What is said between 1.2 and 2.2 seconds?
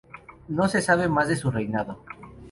de su reinado.